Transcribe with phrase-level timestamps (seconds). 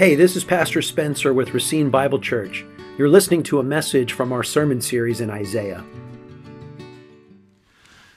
[0.00, 2.64] Hey, this is Pastor Spencer with Racine Bible Church.
[2.96, 5.84] You're listening to a message from our sermon series in Isaiah.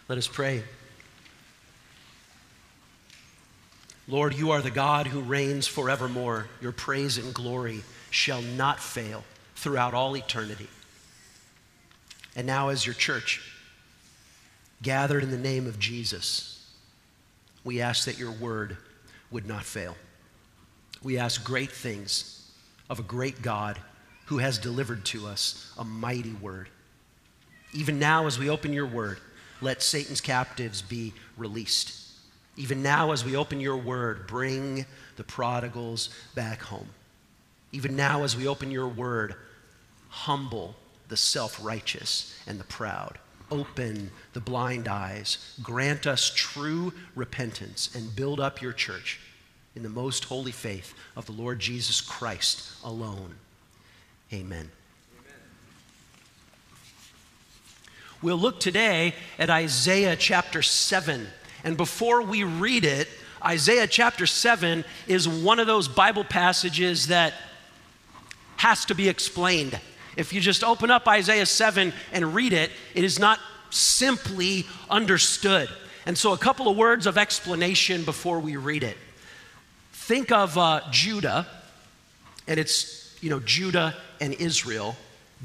[0.07, 0.63] Let us pray.
[4.07, 6.47] Lord, you are the God who reigns forevermore.
[6.61, 9.25] Your praise and glory shall not fail
[9.57, 10.69] throughout all eternity.
[12.33, 13.41] And now, as your church,
[14.81, 16.65] gathered in the name of Jesus,
[17.65, 18.77] we ask that your word
[19.31, 19.97] would not fail.
[21.03, 22.49] We ask great things
[22.89, 23.79] of a great God
[24.25, 26.69] who has delivered to us a mighty word.
[27.73, 29.19] Even now, as we open your word,
[29.61, 31.99] let Satan's captives be released.
[32.55, 34.85] Even now, as we open your word, bring
[35.17, 36.87] the prodigals back home.
[37.71, 39.35] Even now, as we open your word,
[40.09, 40.75] humble
[41.09, 43.17] the self righteous and the proud.
[43.51, 45.55] Open the blind eyes.
[45.61, 49.19] Grant us true repentance and build up your church
[49.75, 53.35] in the most holy faith of the Lord Jesus Christ alone.
[54.31, 54.69] Amen.
[58.21, 61.27] We'll look today at Isaiah chapter 7.
[61.63, 63.09] And before we read it,
[63.43, 67.33] Isaiah chapter 7 is one of those Bible passages that
[68.57, 69.77] has to be explained.
[70.15, 75.67] If you just open up Isaiah 7 and read it, it is not simply understood.
[76.05, 78.97] And so, a couple of words of explanation before we read it.
[80.03, 81.47] Think of uh, Judah,
[82.45, 84.97] and it's, you know, Judah and Israel.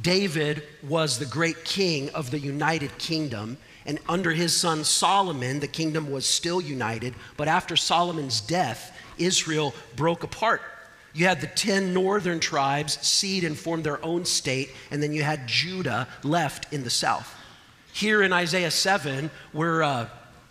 [0.03, 3.57] David was the great king of the United Kingdom,
[3.87, 7.15] and under his son Solomon, the kingdom was still united.
[7.37, 10.61] But after Solomon's death, Israel broke apart.
[11.15, 15.23] You had the 10 northern tribes seed and form their own state, and then you
[15.23, 17.33] had Judah left in the south.
[17.93, 20.09] Here in Isaiah 7, we're, uh,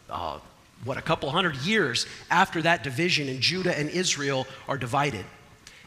[0.10, 0.40] uh,
[0.88, 5.26] what, a couple hundred years after that division, and Judah and Israel are divided.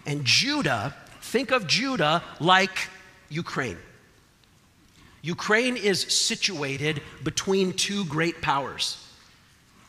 [0.06, 2.88] And Judah, think of Judah like
[3.28, 3.78] Ukraine.
[5.22, 9.06] Ukraine is situated between two great powers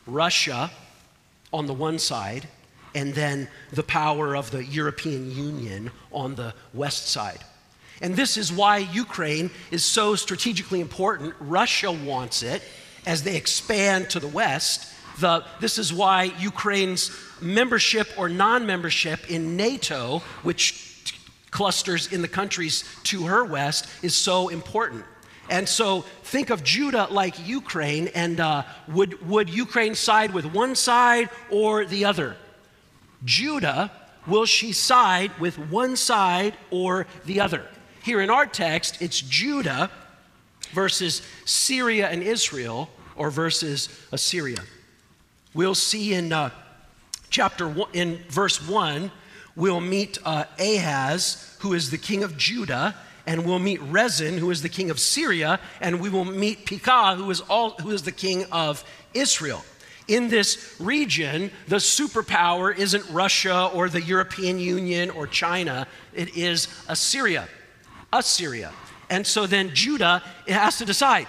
[0.06, 0.70] Russia
[1.52, 2.48] on the one side,
[2.94, 7.38] and then the power of the European Union on the west side.
[8.00, 11.34] And this is why Ukraine is so strategically important.
[11.38, 12.62] Russia wants it
[13.06, 14.91] as they expand to the west.
[15.18, 21.14] The, this is why Ukraine's membership or non membership in NATO, which
[21.50, 25.04] clusters in the countries to her west, is so important.
[25.50, 30.74] And so think of Judah like Ukraine, and uh, would, would Ukraine side with one
[30.74, 32.36] side or the other?
[33.24, 33.90] Judah,
[34.26, 37.66] will she side with one side or the other?
[38.02, 39.90] Here in our text, it's Judah
[40.72, 44.62] versus Syria and Israel, or versus Assyria.
[45.54, 46.50] We'll see in uh,
[47.30, 49.10] chapter one, in verse one,
[49.54, 52.94] we'll meet uh, Ahaz, who is the king of Judah,
[53.26, 57.14] and we'll meet Rezin, who is the king of Syria, and we will meet Pekah,
[57.16, 59.62] who is all who is the king of Israel
[60.08, 66.68] in this region, the superpower isn't Russia or the European Union or China, it is
[66.88, 67.48] Assyria.
[68.12, 68.72] Assyria.
[69.10, 71.26] And so then Judah has to decide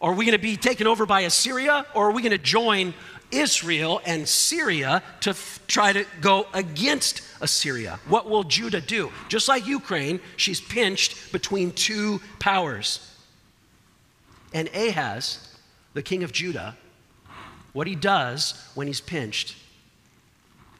[0.00, 2.92] are we going to be taken over by Assyria or are we going to join
[3.30, 7.98] Israel and Syria to f- try to go against Assyria?
[8.06, 9.12] What will Judah do?
[9.28, 13.10] Just like Ukraine, she's pinched between two powers.
[14.52, 15.56] And Ahaz,
[15.94, 16.76] the king of Judah,
[17.72, 19.56] what he does when he's pinched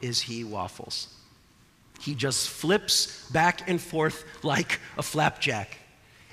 [0.01, 1.09] is he waffles.
[1.99, 5.77] He just flips back and forth like a flapjack.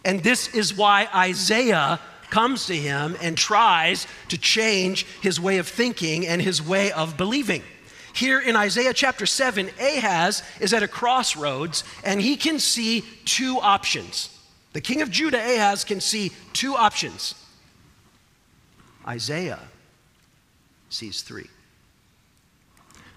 [0.04, 2.00] And this is why Isaiah
[2.32, 7.18] comes to him and tries to change his way of thinking and his way of
[7.18, 7.62] believing.
[8.14, 13.58] Here in Isaiah chapter 7, Ahaz is at a crossroads and he can see two
[13.60, 14.30] options.
[14.72, 17.34] The king of Judah, Ahaz, can see two options.
[19.06, 19.60] Isaiah
[20.88, 21.50] sees three.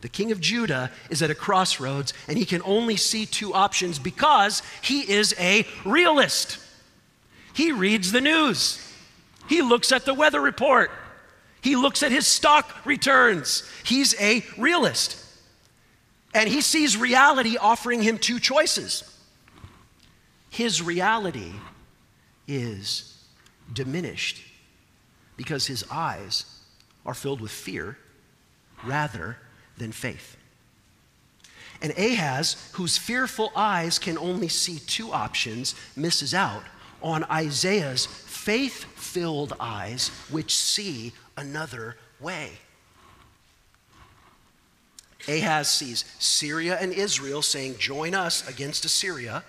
[0.02, 3.98] The king of Judah is at a crossroads and he can only see two options
[3.98, 6.60] because he is a realist.
[7.54, 8.85] He reads the news,
[9.48, 10.92] he looks at the weather report,
[11.62, 13.68] he looks at his stock returns.
[13.84, 15.22] He's a realist.
[16.34, 19.10] And he sees reality offering him two choices.
[20.50, 21.54] His reality
[22.48, 23.24] is
[23.74, 24.42] diminished
[25.38, 26.46] because his eyes
[27.06, 27.98] are filled with fear
[28.84, 29.38] rather
[29.78, 30.38] than faith.
[31.82, 36.64] And Ahaz, whose fearful eyes can only see two options, misses out
[37.02, 38.06] on Isaiah's
[38.46, 42.52] faith filled eyes, which see another way.
[45.28, 49.44] Ahaz sees Syria and Israel saying, Join us against Assyria,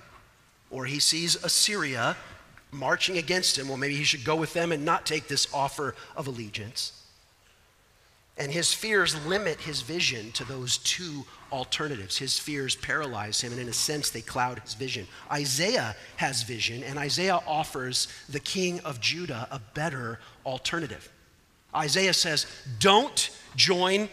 [0.71, 2.17] or he sees Assyria
[2.71, 3.69] marching against him.
[3.69, 7.05] Well, maybe he should go with them and not take this offer of allegiance.
[8.39, 12.19] And his fears limit his vision to those two alternatives.
[12.19, 15.07] His fears paralyze him, and in a sense, they cloud his vision.
[15.31, 21.11] Isaiah has vision, and Isaiah offers the king of Judah a better alternative.
[21.75, 22.47] Isaiah says,
[22.79, 24.09] Don't join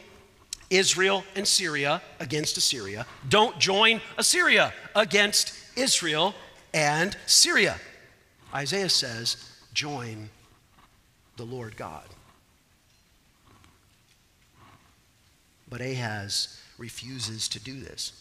[0.70, 3.06] Israel and Syria against Assyria.
[3.30, 6.34] Don't join Assyria against Israel
[6.74, 7.78] and Syria.
[8.54, 10.30] Isaiah says, Join
[11.38, 12.06] the Lord God.
[15.70, 18.12] But Ahaz refuses to do this.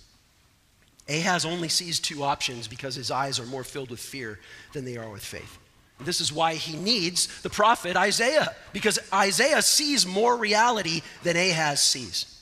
[1.09, 4.39] Ahaz only sees two options because his eyes are more filled with fear
[4.73, 5.59] than they are with faith.
[5.99, 11.83] This is why he needs the prophet Isaiah, because Isaiah sees more reality than Ahaz
[11.83, 12.41] sees.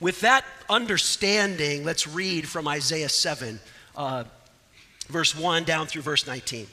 [0.00, 3.60] With that understanding, let's read from Isaiah 7,
[3.96, 4.24] uh,
[5.08, 6.66] verse 1 down through verse 19.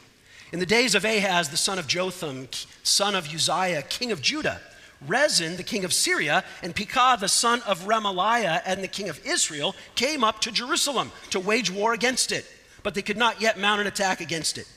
[0.54, 2.48] In the days of Ahaz, the son of Jotham,
[2.84, 4.62] son of Uzziah, king of Judah,
[5.06, 9.24] Rezin, the king of Syria, and Pekah, the son of Remaliah, and the king of
[9.26, 12.46] Israel, came up to Jerusalem to wage war against it,
[12.84, 14.68] but they could not yet mount an attack against it.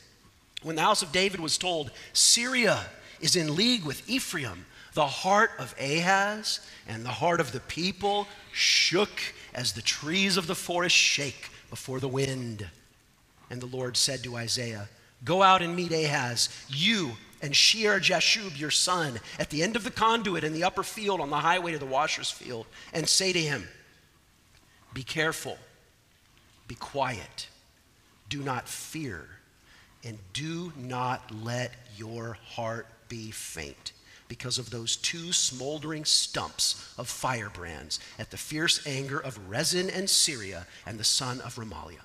[0.62, 2.86] When the house of David was told, Syria
[3.20, 8.26] is in league with Ephraim, the heart of Ahaz and the heart of the people
[8.52, 9.10] shook
[9.54, 12.68] as the trees of the forest shake before the wind.
[13.48, 14.88] And the Lord said to Isaiah,
[15.24, 19.84] Go out and meet Ahaz, you and Shear Jashub, your son, at the end of
[19.84, 23.32] the conduit in the upper field on the highway to the washer's field, and say
[23.32, 23.68] to him,
[24.92, 25.58] Be careful,
[26.68, 27.48] be quiet,
[28.28, 29.26] do not fear,
[30.04, 33.92] and do not let your heart be faint
[34.28, 40.08] because of those two smoldering stumps of firebrands at the fierce anger of Rezin and
[40.08, 42.04] Syria and the son of Remaliah.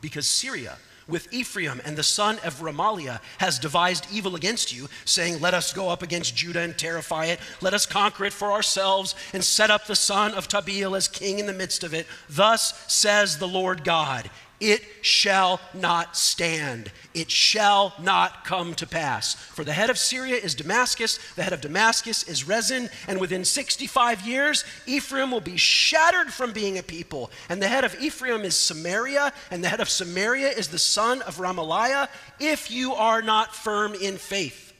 [0.00, 0.78] Because Syria,
[1.08, 5.72] with Ephraim and the son of Remaliah has devised evil against you, saying, Let us
[5.72, 7.40] go up against Judah and terrify it.
[7.60, 11.38] Let us conquer it for ourselves and set up the son of Tabeel as king
[11.38, 12.06] in the midst of it.
[12.28, 14.30] Thus says the Lord God
[14.60, 16.90] it shall not stand.
[17.14, 19.34] It shall not come to pass.
[19.34, 23.44] For the head of Syria is Damascus, the head of Damascus is Rezin, and within
[23.44, 27.30] 65 years, Ephraim will be shattered from being a people.
[27.48, 31.22] And the head of Ephraim is Samaria, and the head of Samaria is the son
[31.22, 32.08] of Remaliah.
[32.40, 34.72] If you are not firm in faith,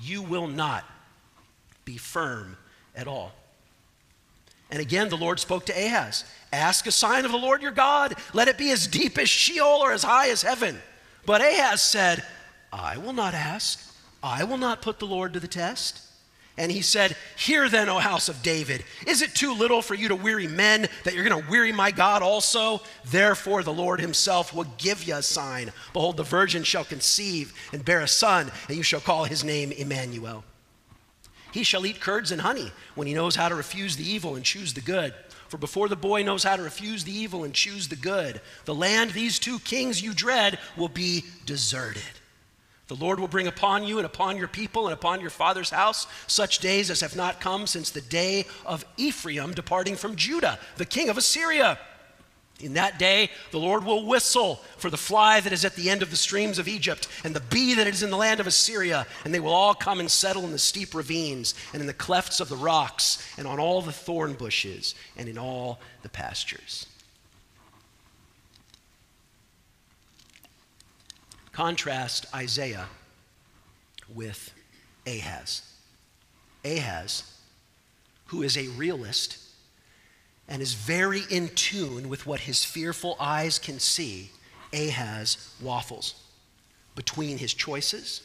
[0.00, 0.84] you will not
[1.84, 2.56] be firm
[2.96, 3.32] at all.
[4.70, 8.16] And again, the Lord spoke to Ahaz Ask a sign of the Lord your God.
[8.32, 10.78] Let it be as deep as Sheol or as high as heaven.
[11.24, 12.24] But Ahaz said,
[12.72, 13.80] I will not ask.
[14.22, 16.06] I will not put the Lord to the test.
[16.58, 20.08] And he said, Hear then, O house of David, is it too little for you
[20.08, 22.82] to weary men that you're going to weary my God also?
[23.04, 25.72] Therefore, the Lord himself will give you a sign.
[25.92, 29.72] Behold, the virgin shall conceive and bear a son, and you shall call his name
[29.72, 30.44] Emmanuel.
[31.52, 34.44] He shall eat curds and honey when he knows how to refuse the evil and
[34.44, 35.14] choose the good.
[35.48, 38.74] For before the boy knows how to refuse the evil and choose the good, the
[38.74, 42.02] land these two kings you dread will be deserted.
[42.86, 46.06] The Lord will bring upon you and upon your people and upon your father's house
[46.26, 50.84] such days as have not come since the day of Ephraim departing from Judah, the
[50.84, 51.78] king of Assyria.
[52.62, 56.02] In that day, the Lord will whistle for the fly that is at the end
[56.02, 59.06] of the streams of Egypt and the bee that is in the land of Assyria,
[59.24, 62.40] and they will all come and settle in the steep ravines and in the clefts
[62.40, 66.86] of the rocks and on all the thorn bushes and in all the pastures.
[71.52, 72.86] Contrast Isaiah
[74.14, 74.52] with
[75.06, 75.62] Ahaz.
[76.64, 77.38] Ahaz,
[78.26, 79.38] who is a realist,
[80.50, 84.30] and is very in tune with what his fearful eyes can see,
[84.74, 86.16] Ahaz waffles
[86.94, 88.22] between his choices.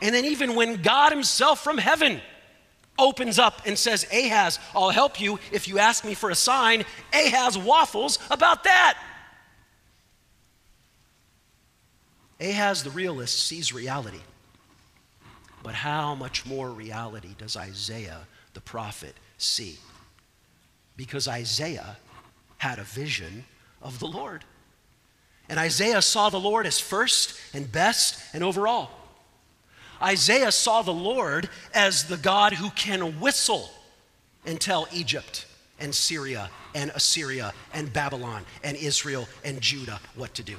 [0.00, 2.20] And then, even when God Himself from heaven
[2.98, 6.84] opens up and says, Ahaz, I'll help you if you ask me for a sign,
[7.12, 8.98] Ahaz waffles about that.
[12.40, 14.20] Ahaz, the realist, sees reality.
[15.64, 18.20] But how much more reality does Isaiah,
[18.54, 19.78] the prophet, see?
[20.98, 21.96] Because Isaiah
[22.58, 23.44] had a vision
[23.80, 24.44] of the Lord.
[25.48, 28.90] And Isaiah saw the Lord as first and best and overall.
[30.02, 33.70] Isaiah saw the Lord as the God who can whistle
[34.44, 35.46] and tell Egypt
[35.80, 40.56] and Syria and Assyria and Babylon and Israel and Judah what to do.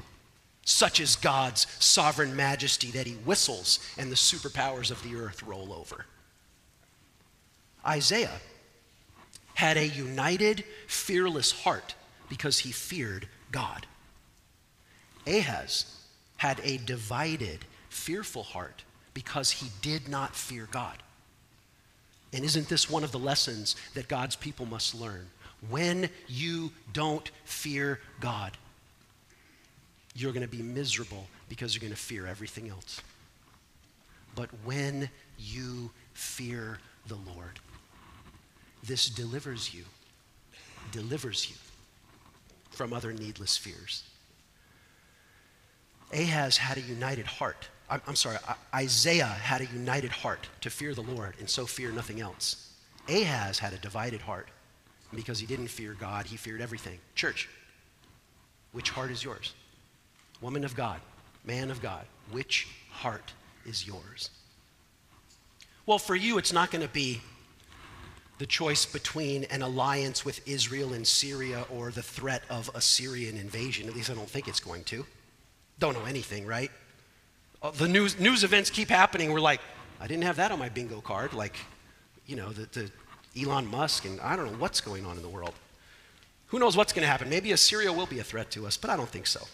[0.66, 5.74] Such is God's sovereign majesty that he whistles and the superpowers of the earth roll
[5.74, 6.06] over.
[7.86, 8.40] Isaiah
[9.60, 11.94] had a united, fearless heart
[12.30, 13.86] because he feared God.
[15.28, 15.98] Ahaz
[16.38, 21.04] had a divided, fearful heart because he did not fear God.
[22.32, 25.28] And isn't this one of the lessons that God's people must learn?
[25.70, 28.56] When you don't fear God,
[30.16, 33.02] you're going to be miserable because you're going to fear everything else.
[34.36, 37.60] But when you fear the Lord,
[38.84, 39.84] this delivers you,
[40.92, 41.56] delivers you
[42.70, 44.04] from other needless fears.
[46.14, 47.68] Ahaz had a united heart.
[47.90, 48.38] I'm, I'm sorry,
[48.74, 52.74] Isaiah had a united heart to fear the Lord and so fear nothing else.
[53.08, 54.48] Ahaz had a divided heart.
[55.16, 57.00] because he didn't fear God, he feared everything.
[57.16, 57.50] Church,
[58.74, 59.54] which heart is yours?
[60.40, 61.02] Woman of God,
[61.44, 63.34] man of God, which heart
[63.66, 64.30] is yours?
[65.86, 67.22] Well, for you, it's not going to be
[68.40, 73.88] the choice between an alliance with Israel and Syria or the threat of Assyrian invasion.
[73.88, 75.06] At least I don't think it's going to.
[75.78, 76.72] Don't know anything, right?
[77.62, 79.34] Uh, the news, news events keep happening.
[79.34, 79.60] We're like,
[80.00, 81.34] I didn't have that on my bingo card.
[81.34, 81.58] Like,
[82.26, 82.92] you know, the, the
[83.42, 85.54] Elon Musk, and I don't know what's going on in the world.
[86.48, 87.30] Who knows what's going to happen?
[87.30, 89.46] Maybe Assyria will be a threat to us, but I don't think so.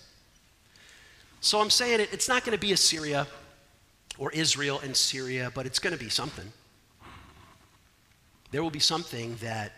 [1.42, 3.26] So I'm saying it, it's not going to be Assyria
[4.20, 6.52] or Israel and Syria, but it's going to be something.
[8.52, 9.74] There will be something that,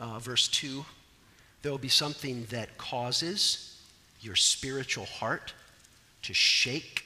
[0.00, 0.84] uh, verse 2,
[1.62, 3.80] there will be something that causes
[4.20, 5.52] your spiritual heart
[6.22, 7.04] to shake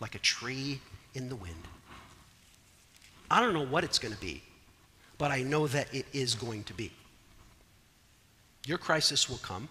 [0.00, 0.80] like a tree
[1.14, 1.68] in the wind.
[3.30, 4.42] I don't know what it's going to be,
[5.18, 6.92] but I know that it is going to be.
[8.66, 9.68] Your crisis will come,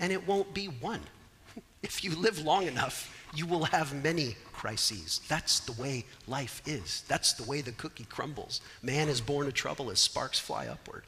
[0.00, 1.00] and it won't be one.
[1.80, 5.20] If you live long enough, you will have many crises.
[5.28, 7.04] That's the way life is.
[7.06, 8.60] That's the way the cookie crumbles.
[8.82, 11.04] Man is born to trouble as sparks fly upward.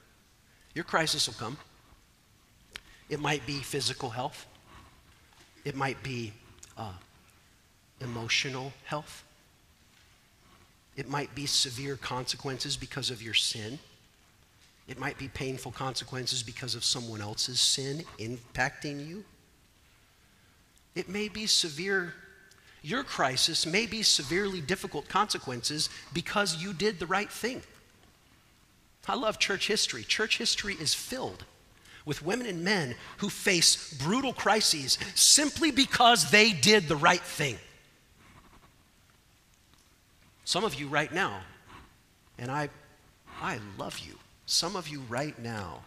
[0.72, 1.58] Your crisis will come.
[3.08, 4.46] It might be physical health,
[5.64, 6.32] it might be
[6.78, 6.92] uh,
[8.00, 9.24] emotional health,
[10.96, 13.80] it might be severe consequences because of your sin.
[14.86, 19.24] It might be painful consequences because of someone else's sin impacting you.
[20.94, 22.14] It may be severe
[22.82, 27.62] your crisis may be severely difficult consequences because you did the right thing.
[29.08, 30.04] I love church history.
[30.04, 31.44] Church history is filled
[32.04, 37.58] with women and men who face brutal crises simply because they did the right thing.
[40.44, 41.40] Some of you right now,
[42.38, 42.70] and I,
[43.40, 44.14] I love you,
[44.46, 45.82] some of you right now,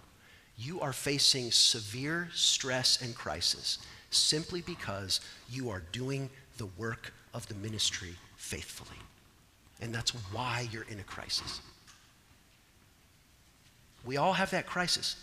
[0.58, 3.80] you are facing severe stress and crisis
[4.12, 5.20] simply because
[5.50, 9.00] you are doing the work of the ministry faithfully.
[9.82, 11.62] And that's why you're in a crisis.
[14.06, 15.16] We all have that crisis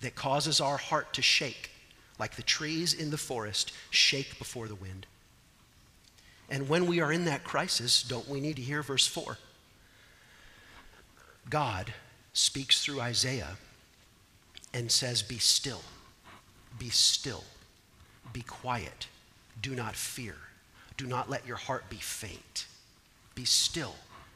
[0.00, 1.70] that causes our heart to shake,
[2.18, 5.06] like the trees in the forest shake before the wind.
[6.50, 9.38] And when we are in that crisis, don't we need to hear verse 4?
[11.48, 11.92] God
[12.32, 13.56] speaks through Isaiah
[14.72, 15.82] and says, Be still,
[16.78, 17.44] be still,
[18.32, 19.08] be quiet,
[19.60, 20.36] do not fear.
[20.96, 22.66] Do not let your heart be faint.
[23.34, 23.94] Be still,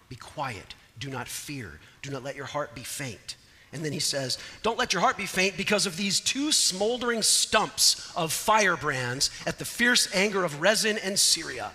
[0.09, 1.79] be quiet, do not fear.
[2.03, 3.37] Do not let your heart be faint.
[3.73, 7.23] And then he says, Don't let your heart be faint because of these two smoldering
[7.23, 11.73] stumps of firebrands at the fierce anger of Rezin and Syria.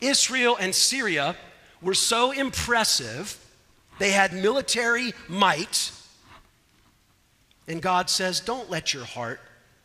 [0.00, 1.36] Israel and Syria
[1.82, 3.38] were so impressive,
[3.98, 5.92] they had military might.
[7.68, 9.40] And God says, Don't let your heart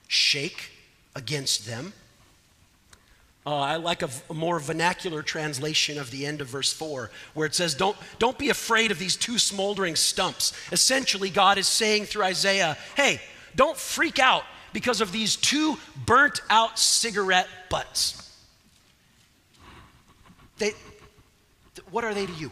[0.07, 0.71] shake
[1.15, 1.93] against them.
[3.49, 7.47] Uh, I like a, a, more vernacular translation of the end of verse 4, where
[7.47, 10.53] it says, don't, don't be afraid of these two smoldering stumps.
[10.71, 13.19] Essentially, God is saying through Isaiah, hey,
[13.55, 18.37] don't freak out because of these two burnt out cigarette butts.
[20.59, 20.73] They,
[21.89, 22.51] what are they to you?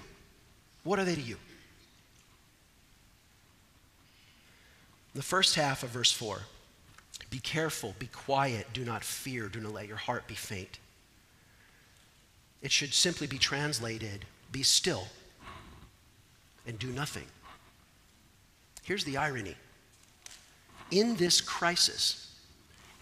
[0.84, 1.38] What are they to you?
[5.14, 6.40] The first half of verse 4
[7.30, 10.80] be careful, be quiet, do not fear, do not let your heart be faint.
[12.62, 15.08] It should simply be translated be still
[16.66, 17.26] and do nothing.
[18.84, 19.56] Here's the irony
[20.90, 22.34] in this crisis,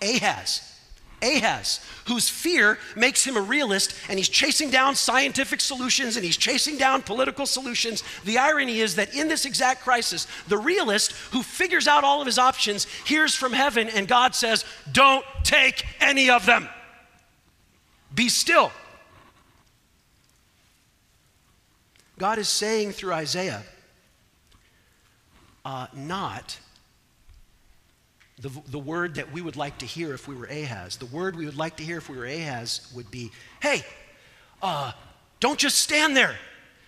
[0.01, 0.75] Ahaz,
[1.21, 6.37] Ahaz, whose fear makes him a realist and he's chasing down scientific solutions and he's
[6.37, 8.03] chasing down political solutions.
[8.23, 12.25] The irony is that in this exact crisis, the realist who figures out all of
[12.25, 16.67] his options hears from heaven and God says, Don't take any of them.
[18.13, 18.71] Be still.
[22.17, 23.63] God is saying through Isaiah,
[25.65, 26.57] uh, not
[28.39, 30.97] the, the word that we would like to hear if we were Ahaz.
[30.97, 33.31] The word we would like to hear if we were Ahaz would be,
[33.61, 33.83] hey,
[34.61, 34.91] uh,
[35.39, 36.35] don't just stand there.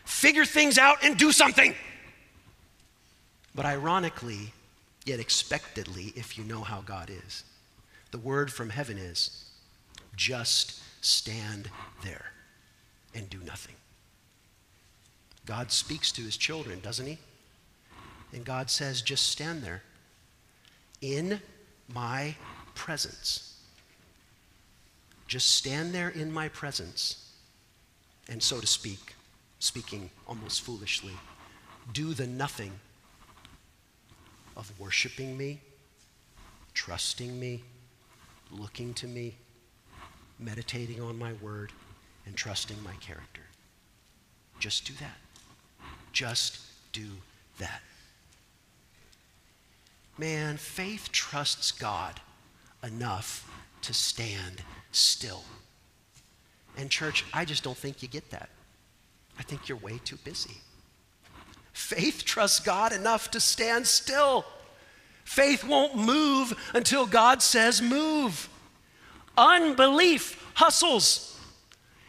[0.06, 1.74] Figure things out and do something.
[3.56, 4.54] But ironically,
[5.06, 7.44] yet expectedly, if you know how God is,
[8.12, 9.50] the word from heaven is
[10.16, 11.70] just stand
[12.04, 12.26] there
[13.14, 13.76] and do nothing.
[15.48, 17.18] God speaks to his children, doesn't he?
[18.34, 19.82] And God says, just stand there
[21.02, 21.40] in
[21.92, 22.36] my
[22.76, 23.58] presence.
[25.28, 27.32] Just stand there in my presence,
[28.30, 29.14] and so to speak,
[29.60, 31.14] speaking almost foolishly,
[31.92, 32.72] do the nothing
[34.56, 35.60] of worshiping me,
[36.74, 37.64] trusting me,
[38.52, 39.36] looking to me,
[40.40, 41.72] meditating on my word,
[42.26, 43.42] and trusting my character.
[44.60, 45.18] Just do that.
[46.12, 46.60] Just
[46.92, 47.08] do
[47.60, 47.82] that.
[50.18, 52.20] Man, faith trusts God
[52.84, 53.50] enough
[53.84, 55.44] to stand still.
[56.76, 58.50] And, church, I just don't think you get that.
[59.40, 60.58] I think you're way too busy.
[61.74, 64.46] Faith trusts God enough to stand still.
[65.24, 68.50] Faith won't move until God says move.
[69.38, 71.37] Unbelief hustles.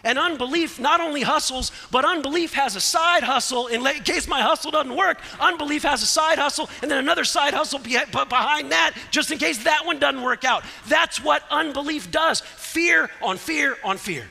[0.05, 3.67] And unbelief not only hustles, but unbelief has a side hustle.
[3.67, 7.53] In case my hustle doesn't work, unbelief has a side hustle and then another side
[7.53, 10.63] hustle behind that just in case that one doesn't work out.
[10.87, 14.31] That's what unbelief does fear on fear on fear.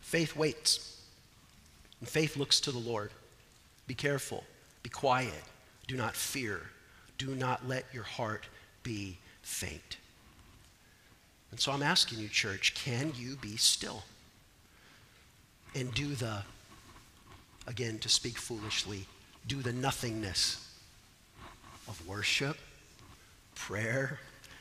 [0.00, 1.00] Faith waits,
[2.00, 3.10] and faith looks to the Lord.
[3.86, 4.42] Be careful,
[4.82, 5.44] be quiet,
[5.86, 6.62] do not fear,
[7.18, 8.46] do not let your heart
[8.82, 9.98] be faint.
[11.50, 14.04] And so I'm asking you, church, can you be still
[15.74, 16.42] and do the,
[17.66, 19.06] again, to speak foolishly,
[19.46, 20.68] do the nothingness
[21.86, 22.56] of worship,
[23.54, 24.18] prayer,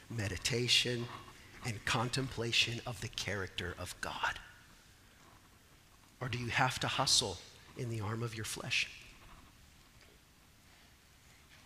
[0.10, 1.06] meditation,
[1.66, 4.40] and contemplation of the character of God?
[6.22, 7.38] Or do you have to hustle
[7.78, 8.90] in the arm of your flesh?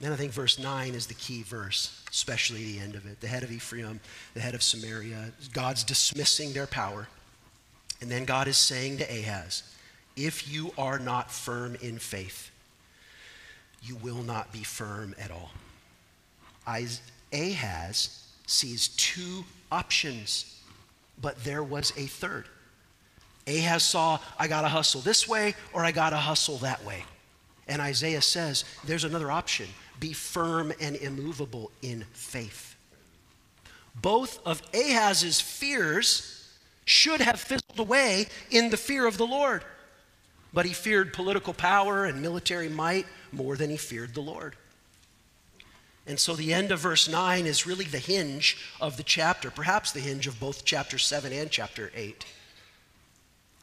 [0.01, 3.21] Then I think verse 9 is the key verse, especially the end of it.
[3.21, 3.99] The head of Ephraim,
[4.33, 7.07] the head of Samaria, God's dismissing their power.
[8.01, 9.61] And then God is saying to Ahaz,
[10.17, 12.49] If you are not firm in faith,
[13.83, 15.51] you will not be firm at all.
[16.65, 20.61] Ahaz sees two options,
[21.21, 22.45] but there was a third.
[23.45, 27.05] Ahaz saw, I got to hustle this way or I got to hustle that way.
[27.67, 29.67] And Isaiah says, there's another option
[30.01, 32.75] be firm and immovable in faith.
[33.95, 36.49] Both of Ahaz's fears
[36.83, 39.63] should have fizzled away in the fear of the Lord.
[40.53, 44.57] But he feared political power and military might more than he feared the Lord.
[46.07, 49.91] And so the end of verse 9 is really the hinge of the chapter, perhaps
[49.91, 52.25] the hinge of both chapter 7 and chapter 8.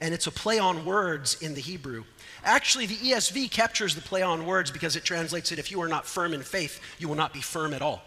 [0.01, 2.05] And it's a play on words in the Hebrew.
[2.45, 5.89] Actually, the ESV captures the play on words because it translates it if you are
[5.89, 8.03] not firm in faith, you will not be firm at all.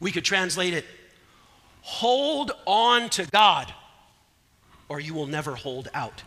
[0.00, 0.84] We could translate it
[1.84, 3.72] hold on to God,
[4.88, 6.22] or you will never hold out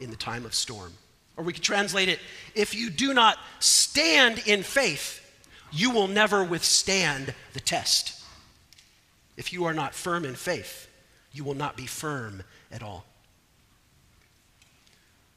[0.00, 0.92] in the time of storm.
[1.36, 2.18] Or we could translate it
[2.54, 5.20] if you do not stand in faith,
[5.70, 8.22] you will never withstand the test.
[9.36, 10.88] If you are not firm in faith,
[11.32, 13.06] you will not be firm at all.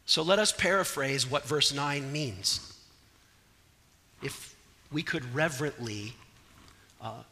[0.06, 2.80] So let us paraphrase what verse 9 means.
[4.22, 4.56] If
[4.92, 6.14] we could reverently
[7.02, 7.24] uh,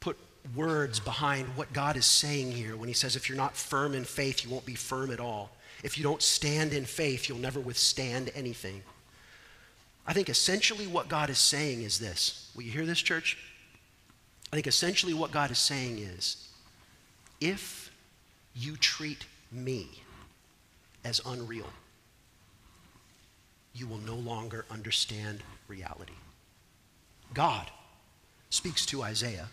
[0.00, 0.16] put
[0.54, 4.04] words behind what God is saying here when He says, if you're not firm in
[4.04, 5.50] faith, you won't be firm at all.
[5.82, 8.82] If you don't stand in faith, you'll never withstand anything.
[10.06, 12.50] I think essentially what God is saying is this.
[12.54, 13.38] Will you hear this, church?
[14.52, 16.48] I think essentially what God is saying is
[17.40, 17.90] if
[18.54, 19.88] you treat me
[21.04, 21.68] as unreal,
[23.74, 26.14] you will no longer understand reality.
[27.32, 27.70] God
[28.50, 29.48] speaks to Isaiah.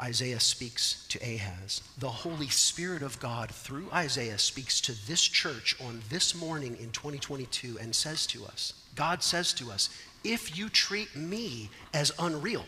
[0.00, 1.82] Isaiah speaks to Ahaz.
[1.98, 6.90] The Holy Spirit of God, through Isaiah, speaks to this church on this morning in
[6.90, 9.88] 2022 and says to us God says to us,
[10.24, 12.64] if you treat me as unreal,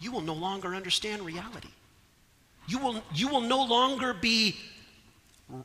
[0.00, 1.68] you will no longer understand reality.
[2.66, 4.56] You will, you will no longer be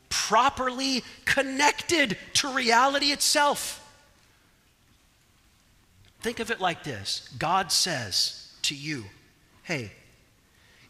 [0.09, 3.79] properly connected to reality itself.
[6.21, 9.05] Think of it like this God says to you,
[9.63, 9.91] hey,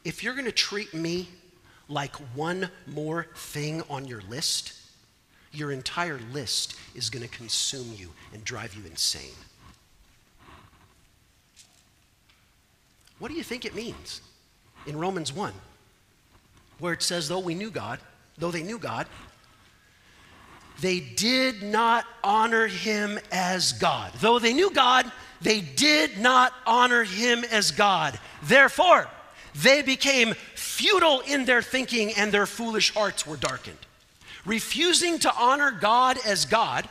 [0.04, 1.30] if you're going to treat me
[1.90, 4.74] like one more thing on your list,
[5.52, 9.36] your entire list is going to consume you and drive you insane.
[13.20, 14.22] What do you think it means
[14.86, 15.54] in Romans 1,
[16.80, 18.00] where it says, though we knew God,
[18.38, 19.08] though they knew God,
[20.82, 24.12] they did not honor him as God.
[24.20, 25.10] Though they knew God,
[25.42, 28.20] they did not honor him as God.
[28.44, 29.08] Therefore,
[29.56, 33.78] they became futile in their thinking and their foolish hearts were darkened.
[34.46, 36.88] Refusing to honor God as God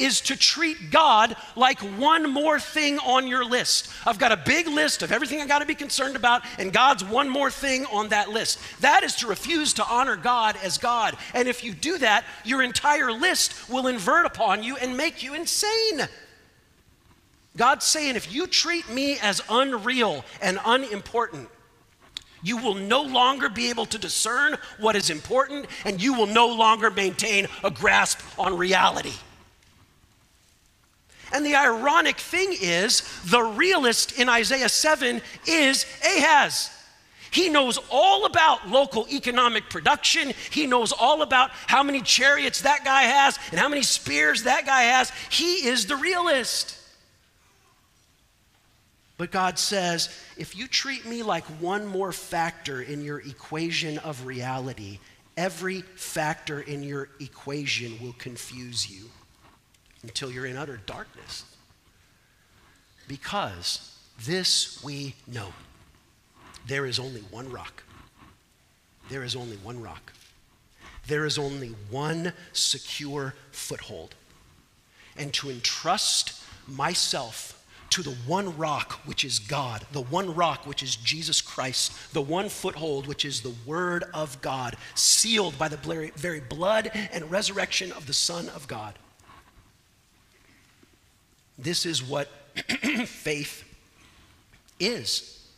[0.00, 3.90] is to treat God like one more thing on your list.
[4.06, 7.04] I've got a big list of everything I got to be concerned about, and God's
[7.04, 8.58] one more thing on that list.
[8.80, 11.16] That is to refuse to honor God as God.
[11.34, 15.34] And if you do that, your entire list will invert upon you and make you
[15.34, 16.08] insane.
[17.56, 21.48] God's saying, if you treat me as unreal and unimportant,
[22.42, 26.48] you will no longer be able to discern what is important, and you will no
[26.48, 29.12] longer maintain a grasp on reality.
[31.32, 36.70] And the ironic thing is, the realist in Isaiah 7 is Ahaz.
[37.30, 40.32] He knows all about local economic production.
[40.50, 44.66] He knows all about how many chariots that guy has and how many spears that
[44.66, 45.12] guy has.
[45.30, 46.76] He is the realist.
[49.16, 54.26] But God says, if you treat me like one more factor in your equation of
[54.26, 54.98] reality,
[55.36, 59.10] every factor in your equation will confuse you
[60.02, 61.44] until you're in utter darkness.
[63.08, 65.48] Because this we know
[66.66, 67.82] there is only one rock.
[69.08, 70.12] There is only one rock.
[71.06, 74.14] There is only one secure foothold.
[75.16, 77.56] And to entrust myself
[77.90, 82.22] to the one rock which is God, the one rock which is Jesus Christ, the
[82.22, 87.90] one foothold which is the Word of God, sealed by the very blood and resurrection
[87.92, 88.94] of the Son of God.
[91.62, 92.28] This is what
[93.06, 93.64] faith
[94.78, 95.48] is.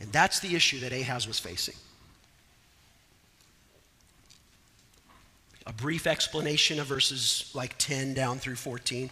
[0.00, 1.74] And that's the issue that Ahaz was facing.
[5.66, 9.10] A brief explanation of verses like 10 down through 14.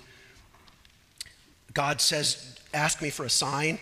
[1.72, 3.78] God says, Ask me for a sign.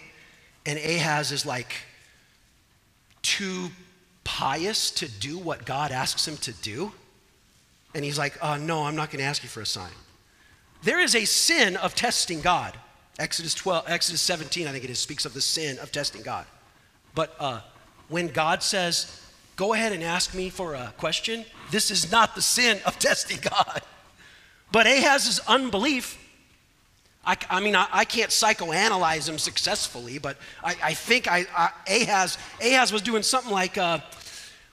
[0.67, 1.73] And Ahaz is like
[3.23, 3.71] too
[4.23, 6.93] pious to do what God asks him to do.
[7.93, 9.91] And he's like, uh, No, I'm not going to ask you for a sign.
[10.83, 12.77] There is a sin of testing God.
[13.19, 16.47] Exodus 12, Exodus 17, I think it is, speaks of the sin of testing God.
[17.15, 17.61] But uh,
[18.09, 19.21] when God says,
[19.57, 23.39] go ahead and ask me for a question, this is not the sin of testing
[23.43, 23.83] God.
[24.73, 26.17] But Ahaz's unbelief,
[27.27, 32.93] I, I mean, I, I, can't psychoanalyze him successfully, but I, I think Ahaz, Ahaz
[32.93, 33.99] was doing something like, uh,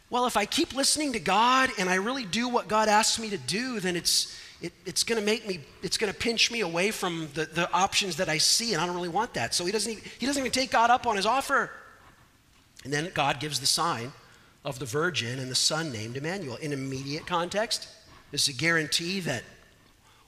[0.09, 3.29] well, if I keep listening to God and I really do what God asks me
[3.31, 6.61] to do, then it's, it, it's going to make me, it's going to pinch me
[6.61, 9.53] away from the, the options that I see, and I don't really want that.
[9.53, 11.69] So he doesn't, even, he doesn't even take God up on his offer.
[12.83, 14.11] And then God gives the sign
[14.65, 16.55] of the virgin and the son named Emmanuel.
[16.57, 17.87] In immediate context,
[18.31, 19.43] this is a guarantee that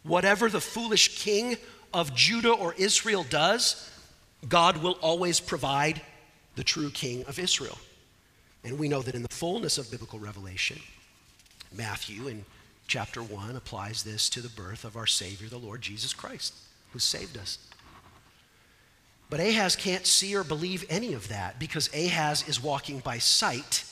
[0.03, 1.57] whatever the foolish king
[1.93, 3.89] of Judah or Israel does,
[4.47, 6.01] God will always provide
[6.55, 7.77] the true king of Israel.
[8.63, 10.79] And we know that in the fullness of biblical revelation,
[11.75, 12.45] Matthew and
[12.89, 16.55] chapter 1 applies this to the birth of our Savior, the Lord Jesus Christ,
[16.91, 17.59] who saved us.
[19.29, 23.85] But Ahaz can't see or believe any of that because Ahaz is walking by sight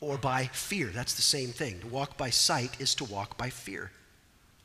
[0.00, 0.86] or by fear.
[0.86, 1.78] That's the same thing.
[1.80, 3.90] To walk by sight is to walk by fear,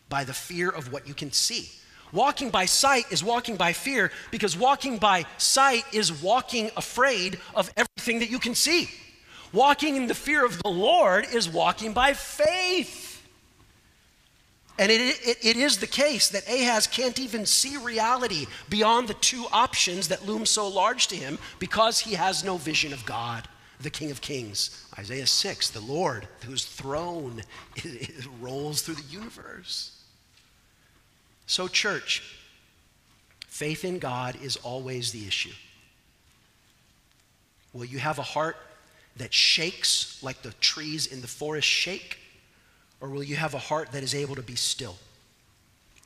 [0.07, 1.69] by the fear of what you can see.
[2.13, 7.69] Walking by sight is walking by fear because walking by sight is walking afraid of
[7.75, 8.89] everything that you can see.
[9.51, 13.04] Walking in the fear of the Lord is walking by faith.
[14.77, 19.13] And it, it, it is the case that Ahaz can't even see reality beyond the
[19.15, 23.47] two options that loom so large to him because he has no vision of God,
[23.79, 24.85] the King of Kings.
[24.99, 27.41] Isaiah 6, the Lord whose throne
[28.41, 29.91] rolls through the universe.
[31.47, 32.23] So, church,
[33.47, 35.53] faith in God is always the issue.
[37.71, 38.57] Will you have a heart
[39.17, 42.19] that shakes like the trees in the forest shake?
[43.01, 44.97] Or will you have a heart that is able to be still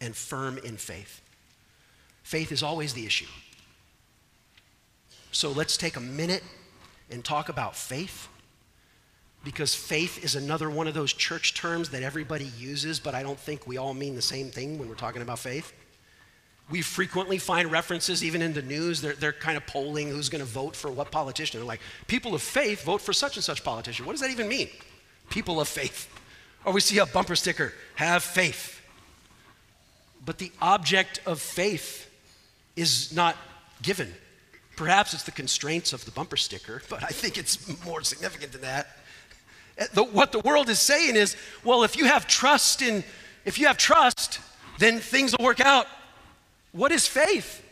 [0.01, 1.21] and firm in faith?
[2.23, 3.27] Faith is always the issue.
[5.31, 6.43] So let's take a minute
[7.09, 8.27] and talk about faith.
[9.43, 13.39] Because faith is another one of those church terms that everybody uses, but I don't
[13.39, 15.71] think we all mean the same thing when we're talking about faith.
[16.69, 20.43] We frequently find references, even in the news, they're, they're kind of polling who's going
[20.43, 21.59] to vote for what politician.
[21.59, 24.05] They're like, people of faith vote for such and such politician.
[24.05, 24.69] What does that even mean?
[25.29, 26.13] People of faith.
[26.65, 28.81] Or we see a bumper sticker, have faith.
[30.25, 32.09] But the object of faith
[32.75, 33.35] is not
[33.81, 34.13] given.
[34.75, 38.61] Perhaps it's the constraints of the bumper sticker, but I think it's more significant than
[38.61, 38.87] that.
[39.77, 43.03] Eh, the, what the world is saying is, well, if you have trust in,
[43.45, 44.39] if you have trust,
[44.77, 45.87] then things will work out.
[46.71, 47.65] What is faith?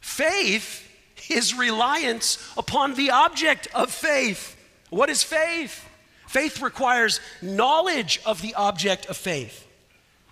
[0.00, 0.88] Faith
[1.30, 4.56] is reliance upon the object of faith.
[4.90, 5.88] What is faith?
[6.32, 9.66] Faith requires knowledge of the object of faith.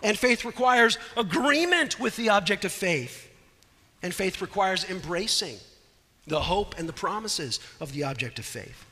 [0.03, 3.31] And faith requires agreement with the object of faith.
[4.03, 5.59] And faith requires embracing
[6.27, 8.87] the hope and the promises of the object of faith.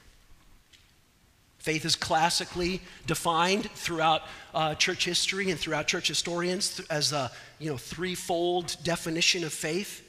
[1.56, 7.70] Faith is classically defined throughout uh, church history and throughout church historians as a you
[7.70, 10.06] know, threefold definition of faith.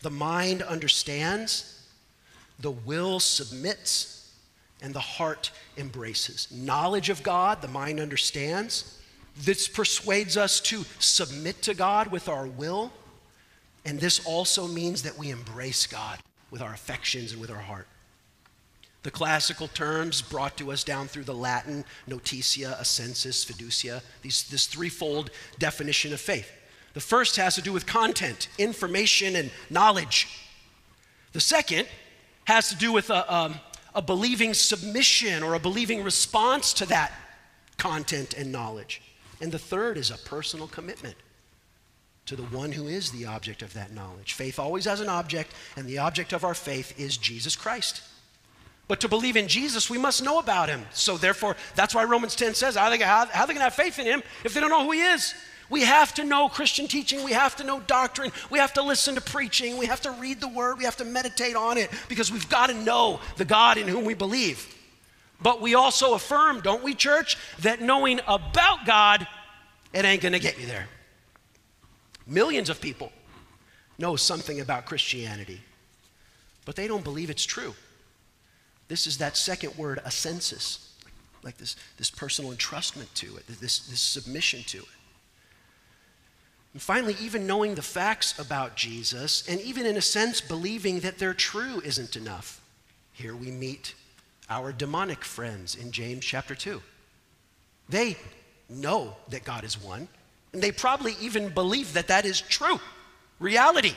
[0.00, 1.86] The mind understands,
[2.58, 4.17] the will submits,
[4.82, 6.48] and the heart embraces.
[6.52, 9.00] Knowledge of God, the mind understands.
[9.36, 12.92] This persuades us to submit to God with our will.
[13.84, 16.18] And this also means that we embrace God
[16.50, 17.86] with our affections and with our heart.
[19.04, 24.66] The classical terms brought to us down through the Latin notitia, assensus, fiducia, these, this
[24.66, 26.50] threefold definition of faith.
[26.94, 30.26] The first has to do with content, information, and knowledge.
[31.32, 31.86] The second
[32.44, 33.54] has to do with a, um,
[33.94, 37.12] a believing submission or a believing response to that
[37.76, 39.02] content and knowledge.
[39.40, 41.14] And the third is a personal commitment
[42.26, 44.34] to the one who is the object of that knowledge.
[44.34, 48.02] Faith always has an object, and the object of our faith is Jesus Christ.
[48.86, 50.84] But to believe in Jesus, we must know about him.
[50.92, 53.98] So, therefore, that's why Romans 10 says, how, they, how, how they can have faith
[53.98, 55.34] in him if they don't know who he is?
[55.70, 57.22] We have to know Christian teaching.
[57.24, 58.32] We have to know doctrine.
[58.50, 59.76] We have to listen to preaching.
[59.76, 60.78] We have to read the word.
[60.78, 64.04] We have to meditate on it because we've got to know the God in whom
[64.04, 64.74] we believe.
[65.40, 69.26] But we also affirm, don't we, church, that knowing about God,
[69.92, 70.88] it ain't going to get you there.
[72.26, 73.12] Millions of people
[73.98, 75.60] know something about Christianity,
[76.64, 77.74] but they don't believe it's true.
[78.88, 80.88] This is that second word, assensus,
[81.42, 84.97] like this, this personal entrustment to it, this, this submission to it.
[86.72, 91.18] And finally, even knowing the facts about Jesus, and even in a sense believing that
[91.18, 92.60] they're true, isn't enough.
[93.12, 93.94] Here we meet
[94.50, 96.80] our demonic friends in James chapter 2.
[97.88, 98.16] They
[98.68, 100.08] know that God is one,
[100.52, 102.80] and they probably even believe that that is true,
[103.40, 103.94] reality.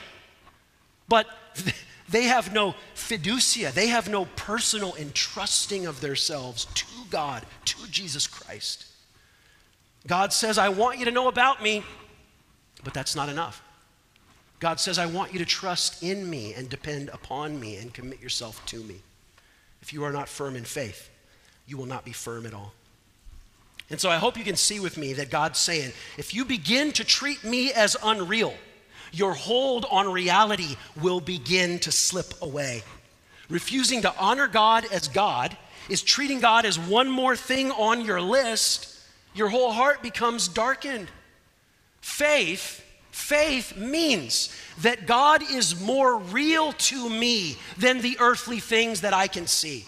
[1.08, 1.26] But
[2.08, 8.26] they have no fiducia, they have no personal entrusting of themselves to God, to Jesus
[8.26, 8.86] Christ.
[10.06, 11.84] God says, I want you to know about me,
[12.84, 13.62] but that's not enough.
[14.60, 18.20] God says, I want you to trust in me and depend upon me and commit
[18.20, 18.96] yourself to me.
[19.80, 21.10] If you are not firm in faith,
[21.66, 22.72] you will not be firm at all.
[23.90, 26.92] And so I hope you can see with me that God's saying, if you begin
[26.92, 28.54] to treat me as unreal,
[29.12, 32.82] your hold on reality will begin to slip away.
[33.50, 35.56] Refusing to honor God as God
[35.88, 38.96] is treating God as one more thing on your list.
[39.34, 41.08] Your whole heart becomes darkened.
[42.02, 49.14] Faith, faith means that God is more real to me than the earthly things that
[49.14, 49.86] I can see.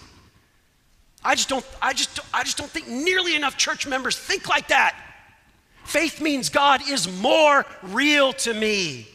[1.22, 4.68] I just don't I just I just don't think nearly enough church members think like
[4.68, 4.94] that.
[5.85, 9.07] Faith means God is more real to me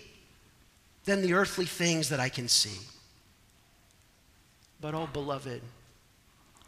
[1.05, 2.77] than the earthly things that I can see.
[4.79, 5.61] But, oh, beloved,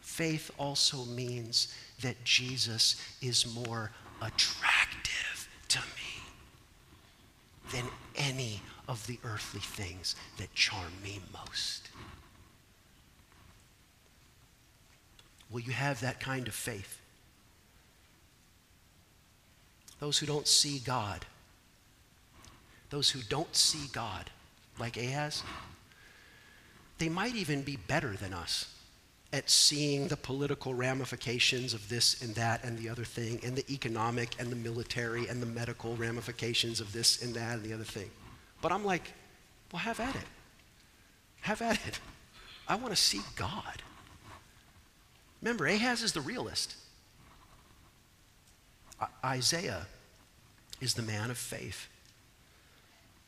[0.01, 3.91] faith also means that Jesus is more
[4.21, 5.30] attractive
[7.71, 11.89] than any of the earthly things that charm me most.
[15.49, 16.99] Will you have that kind of faith?
[19.99, 21.25] Those who don't see God
[22.91, 24.29] those who don't see God,
[24.77, 25.43] like Ahaz,
[26.99, 28.70] they might even be better than us
[29.33, 33.71] at seeing the political ramifications of this and that and the other thing, and the
[33.71, 37.83] economic and the military and the medical ramifications of this and that and the other
[37.83, 38.09] thing.
[38.61, 39.13] But I'm like,
[39.71, 40.27] well, have at it.
[41.41, 41.99] Have at it.
[42.67, 43.81] I want to see God.
[45.41, 46.75] Remember, Ahaz is the realist.
[49.25, 49.87] Isaiah
[50.79, 51.87] is the man of faith.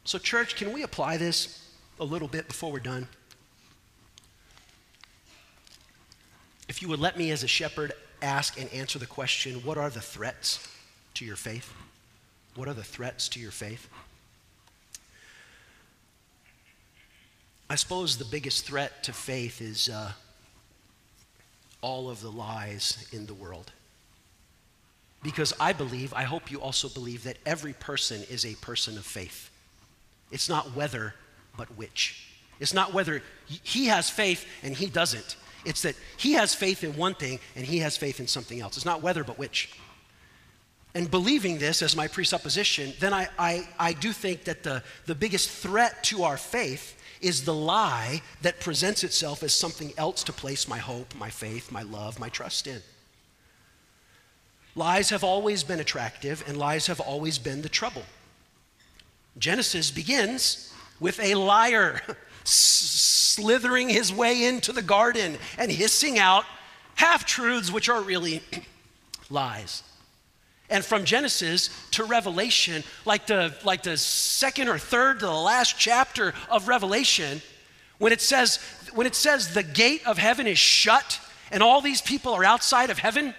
[0.04, 3.08] So, church, can we apply this a little bit before we're done?
[6.74, 9.92] If you would let me, as a shepherd, ask and answer the question what are
[9.92, 10.68] the threats
[11.14, 11.72] to your faith?
[12.56, 13.88] What are the threats to your faith?
[17.70, 20.14] I suppose the biggest threat to faith is uh,
[21.82, 23.72] all of the lies in the world.
[25.22, 29.06] Because I believe, I hope you also believe, that every person is a person of
[29.06, 29.52] faith.
[30.32, 31.14] It's not whether,
[31.56, 32.30] but which.
[32.60, 35.36] It's not whether he has faith and he doesn't.
[35.66, 38.78] It's that he has faith in one thing and he has faith in something else.
[38.78, 39.78] It's not whether, but which.
[40.96, 45.16] And believing this as my presupposition, then I, I, I do think that the, the
[45.16, 50.34] biggest threat to our faith is the lie that presents itself as something else to
[50.34, 52.82] place my hope, my faith, my love, my trust in.
[54.76, 58.04] Lies have always been attractive, and lies have always been the trouble.
[59.38, 62.02] Genesis begins with a liar
[62.44, 66.46] slithering his way into the garden and hissing out
[66.96, 68.42] half truths, which are really
[69.30, 69.84] lies.
[70.70, 75.78] And from Genesis to Revelation, like the, like the second or third to the last
[75.78, 77.42] chapter of Revelation,
[77.98, 78.60] when it says,
[78.94, 81.20] when it says the gate of heaven is shut
[81.52, 83.36] and all these people are outside of heaven,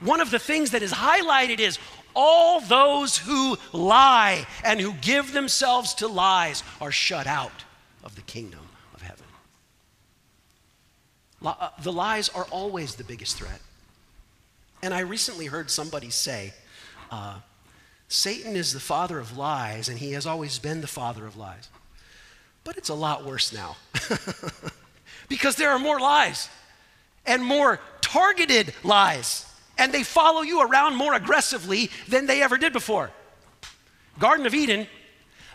[0.00, 1.78] one of the things that is highlighted is
[2.14, 7.65] all those who lie and who give themselves to lies are shut out
[8.06, 8.60] of the kingdom
[8.94, 9.26] of heaven.
[11.44, 13.60] Uh, the lies are always the biggest threat.
[14.82, 16.54] And I recently heard somebody say,
[17.10, 17.40] uh,
[18.08, 21.68] Satan is the father of lies, and he has always been the father of lies.
[22.62, 23.76] But it's a lot worse now
[25.28, 26.48] because there are more lies
[27.26, 32.72] and more targeted lies, and they follow you around more aggressively than they ever did
[32.72, 33.10] before.
[34.20, 34.86] Garden of Eden,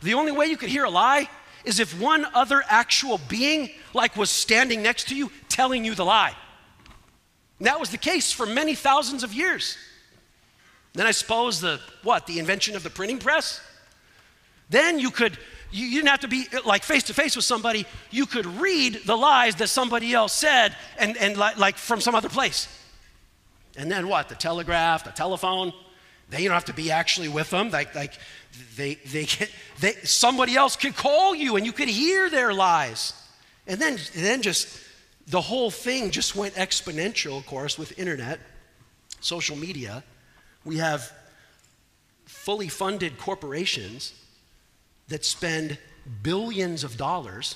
[0.02, 1.30] the only way you could hear a lie
[1.66, 6.06] is if one other actual being, like, was standing next to you telling you the
[6.06, 6.36] lie.
[7.60, 9.78] And that was the case for many thousands of years.
[10.94, 12.28] Then I suppose the what?
[12.28, 13.62] The invention of the printing press?
[14.70, 15.38] Then you could
[15.72, 17.86] you, didn't have to be like face to face with somebody.
[18.10, 22.14] You could read the lies that somebody else said and, and like, like from some
[22.14, 22.68] other place.
[23.78, 24.28] And then what?
[24.28, 25.72] The telegraph, the telephone.
[26.32, 27.70] They don't have to be actually with them.
[27.70, 28.14] Like, like
[28.78, 29.28] they, they,
[29.80, 33.14] they, somebody else could call you and you could hear their lies.
[33.68, 34.80] And then, and then just
[35.28, 38.40] the whole thing just went exponential, of course, with internet,
[39.20, 40.04] social media.
[40.64, 41.12] We have
[42.26, 44.14] fully funded corporations
[45.10, 45.78] that spend
[46.24, 47.56] billions of dollars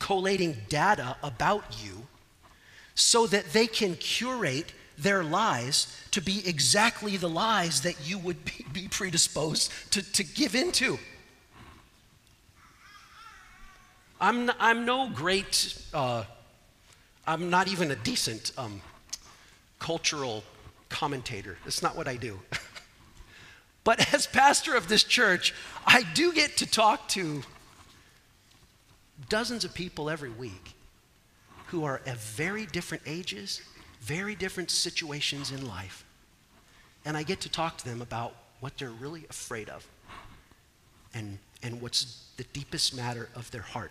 [0.00, 2.08] collating data about you
[2.96, 4.72] so that they can curate
[5.02, 10.54] their lies to be exactly the lies that you would be, predisposed to, to give
[10.54, 10.98] into.
[14.20, 16.24] I'm, I'm no great, uh,
[17.26, 18.82] I'm not even a decent um,
[19.78, 20.44] cultural
[20.90, 21.56] commentator.
[21.64, 22.38] That's not what I do.
[23.84, 25.54] but as pastor of this church,
[25.86, 27.42] I do get to talk to
[29.28, 30.74] dozens of people every week
[31.68, 33.62] who are at very different ages,
[34.00, 36.04] very different situations in life.
[37.04, 39.86] And I get to talk to them about what they're really afraid of
[41.14, 43.90] and, and what's the deepest matter of their heart.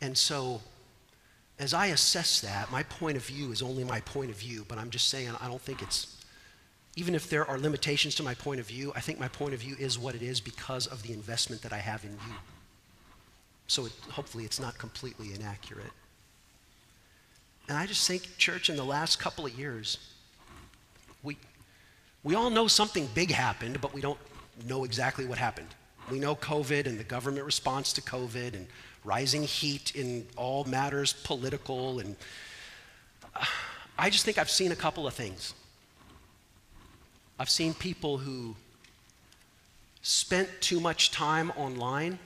[0.00, 0.60] And so
[1.58, 4.76] as I assess that, my point of view is only my point of view, but
[4.76, 6.22] I'm just saying I don't think it's,
[6.96, 9.60] even if there are limitations to my point of view, I think my point of
[9.60, 12.34] view is what it is because of the investment that I have in you.
[13.66, 15.90] So it, hopefully it's not completely inaccurate.
[17.68, 19.98] And I just think, church, in the last couple of years,
[21.22, 21.36] we,
[22.22, 24.18] we all know something big happened, but we don't
[24.66, 25.68] know exactly what happened.
[26.10, 28.66] We know COVID and the government response to COVID and
[29.02, 32.00] rising heat in all matters political.
[32.00, 32.16] And
[33.98, 35.54] I just think I've seen a couple of things.
[37.38, 38.54] I've seen people who
[40.02, 42.18] spent too much time online,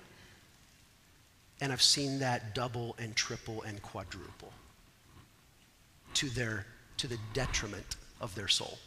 [1.61, 4.53] and I've seen that double and triple and quadruple
[6.15, 6.67] to, their,
[6.97, 8.79] to the detriment of their soul.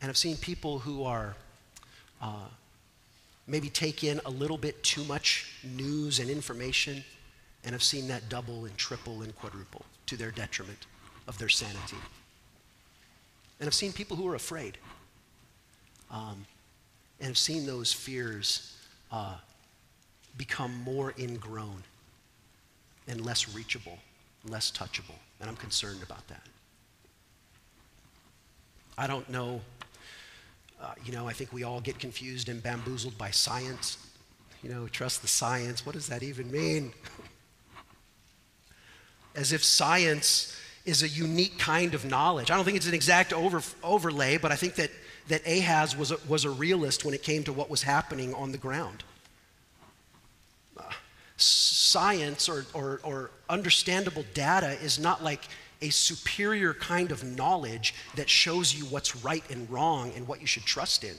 [0.00, 1.36] And I've seen people who are
[2.22, 2.46] uh,
[3.46, 7.04] maybe take in a little bit too much news and information
[7.64, 10.86] and have seen that double and triple and quadruple to their detriment
[11.28, 11.96] of their sanity.
[13.58, 14.78] And I've seen people who are afraid
[16.10, 16.46] um,
[17.18, 18.76] and have seen those fears
[19.12, 19.36] uh,
[20.38, 21.82] become more ingrown
[23.06, 23.98] and less reachable,
[24.48, 25.18] less touchable.
[25.40, 26.42] And I'm concerned about that.
[28.98, 29.60] I don't know
[30.82, 33.98] uh, you know, I think we all get confused and bamboozled by science.
[34.62, 35.84] You know, trust the science.
[35.84, 36.92] What does that even mean?
[39.34, 42.50] As if science is a unique kind of knowledge.
[42.50, 44.90] I don't think it's an exact over, overlay, but I think that,
[45.28, 48.52] that Ahaz was a, was a realist when it came to what was happening on
[48.52, 49.04] the ground.
[50.78, 50.84] Uh,
[51.90, 55.44] science or, or, or understandable data is not like
[55.82, 60.46] a superior kind of knowledge that shows you what's right and wrong and what you
[60.46, 61.16] should trust in.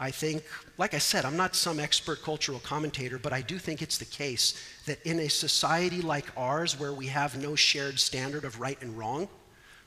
[0.00, 0.44] I think,
[0.78, 4.04] like I said, I'm not some expert cultural commentator, but I do think it's the
[4.04, 4.54] case
[4.86, 8.96] that in a society like ours where we have no shared standard of right and
[8.96, 9.28] wrong,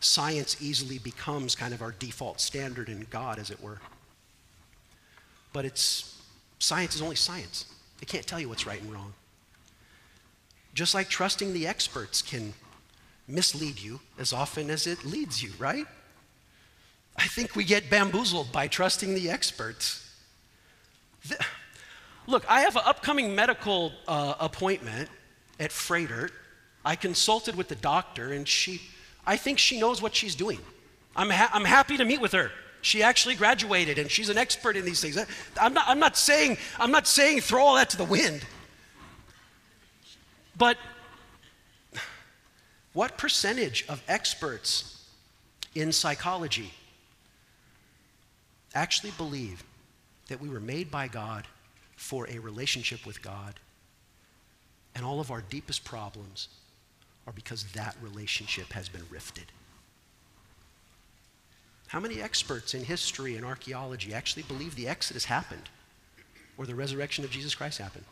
[0.01, 3.79] science easily becomes kind of our default standard in God, as it were.
[5.53, 6.21] But it's
[6.59, 7.65] science is only science.
[8.01, 9.13] It can't tell you what's right and wrong.
[10.73, 12.53] Just like trusting the experts can
[13.27, 15.85] mislead you as often as it leads you, right?
[17.17, 20.09] I think we get bamboozled by trusting the experts.
[21.27, 21.37] The,
[22.25, 25.09] look, I have an upcoming medical uh, appointment
[25.59, 26.31] at Froedtert.
[26.83, 28.81] I consulted with the doctor, and she,
[29.27, 30.59] I think she knows what she's doing.
[31.15, 32.51] I'm, ha- I'm happy to meet with her.
[32.81, 35.17] She actually graduated, and she's an expert in these things.
[35.59, 38.43] I'm not, I'm not saying, I'm not saying throw all that to the wind.
[40.57, 40.77] But
[42.93, 45.05] what percentage of experts
[45.75, 46.73] in psychology
[48.73, 49.63] actually believe
[50.27, 51.45] that we were made by God
[51.95, 53.59] for a relationship with God,
[54.95, 56.47] and all of our deepest problems
[57.27, 59.45] are because that relationship has been rifted.
[61.91, 65.67] How many experts in history and archaeology actually believe the Exodus happened
[66.57, 68.05] or the resurrection of Jesus Christ happened?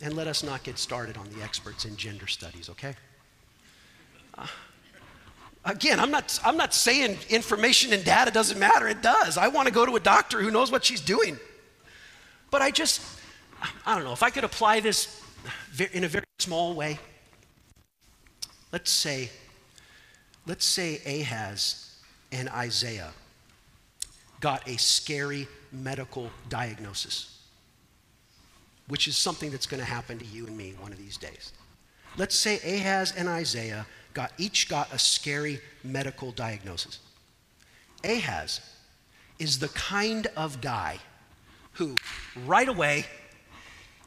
[0.00, 2.94] And let us not get started on the experts in gender studies, okay?
[4.38, 4.46] Uh,
[5.66, 8.88] Again, I'm not, I'm not saying information and data doesn't matter.
[8.88, 9.36] It does.
[9.36, 11.38] I want to go to a doctor who knows what she's doing.
[12.50, 13.02] But I just,
[13.84, 15.22] I don't know, if I could apply this
[15.92, 16.98] in a very small way.
[18.72, 19.28] Let's say,
[20.46, 21.89] let's say Ahaz
[22.32, 23.10] and Isaiah
[24.40, 27.38] got a scary medical diagnosis,
[28.88, 31.52] which is something that's going to happen to you and me one of these days.
[32.16, 36.98] Let's say Ahaz and Isaiah got, each got a scary medical diagnosis.
[38.04, 38.60] Ahaz
[39.38, 40.98] is the kind of guy
[41.74, 41.96] who,
[42.46, 43.06] right away,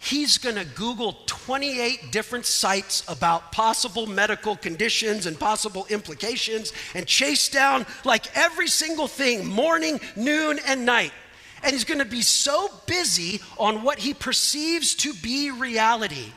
[0.03, 7.07] he's going to Google 28 different sites about possible medical conditions and possible implications and
[7.07, 11.13] chase down like every single thing, morning, noon, and night.
[11.63, 16.31] And he's going to be so busy on what he perceives to be reality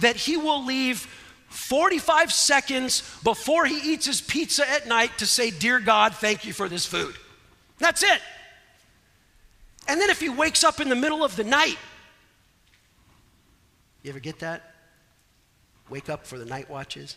[0.00, 1.00] that he will leave
[1.48, 6.54] 45 seconds before he eats his pizza at night to say, Dear God, thank you
[6.54, 7.14] for this food.
[7.78, 8.20] That's it.
[9.86, 11.76] And then if he wakes up in the middle of the night,
[14.02, 14.74] you ever get that?
[15.90, 17.16] Wake up for the night watches?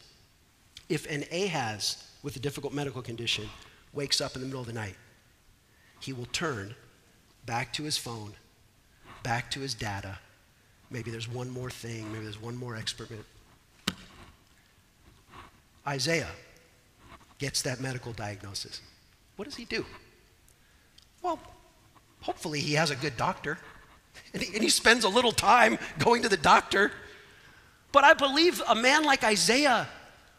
[0.90, 3.50] If an Ahaz with a difficult medical condition
[3.94, 4.96] wakes up in the middle of the night,
[6.00, 6.76] he will turn
[7.46, 8.34] back to his phone,
[9.24, 10.18] back to his data.
[10.90, 13.10] Maybe there's one more thing, maybe there's one more expert.
[15.88, 16.30] Isaiah
[17.40, 18.82] gets that medical diagnosis.
[19.36, 19.86] What does he do?
[21.22, 21.40] Well,
[22.22, 23.58] hopefully he has a good doctor
[24.34, 26.92] and he, and he, spends a little time going to the doctor.
[27.92, 29.88] But I believe a man like Isaiah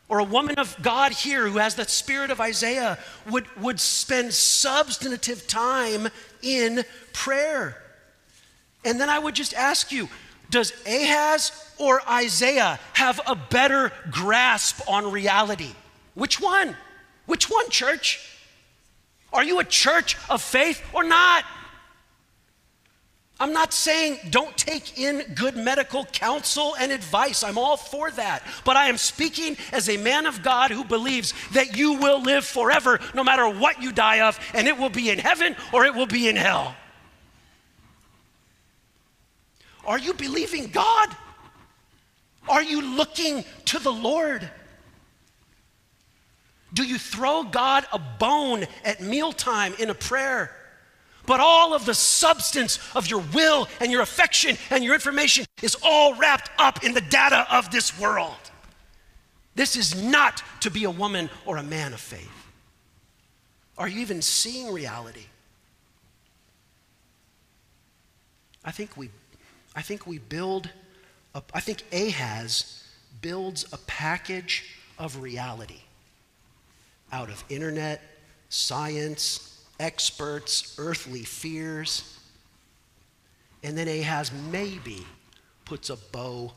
[0.09, 2.99] or a woman of God here who has the spirit of Isaiah
[3.31, 6.09] would, would spend substantive time
[6.43, 7.83] in prayer.
[8.85, 10.09] And then I would just ask you
[10.51, 15.71] does Ahaz or Isaiah have a better grasp on reality?
[16.15, 16.77] Which one?
[17.25, 18.29] Which one, church?
[19.33, 21.45] Are you a church of faith or not?
[23.43, 27.43] I'm not saying don't take in good medical counsel and advice.
[27.43, 28.45] I'm all for that.
[28.65, 32.45] But I am speaking as a man of God who believes that you will live
[32.45, 35.93] forever no matter what you die of, and it will be in heaven or it
[35.93, 36.77] will be in hell.
[39.85, 41.09] Are you believing God?
[42.49, 44.49] Are you looking to the Lord?
[46.73, 50.55] Do you throw God a bone at mealtime in a prayer?
[51.27, 55.77] But all of the substance of your will and your affection and your information is
[55.85, 58.35] all wrapped up in the data of this world.
[59.55, 62.31] This is not to be a woman or a man of faith.
[63.79, 65.27] Are you even seeing reality?
[68.65, 69.11] I think we
[69.75, 70.69] I think we build,
[71.35, 72.85] a, I think Ahaz
[73.21, 75.81] builds a package of reality
[77.11, 78.03] out of internet,
[78.49, 79.52] science,
[79.83, 82.19] experts, earthly fears.
[83.63, 85.05] And then Ahaz maybe
[85.65, 86.53] puts a bow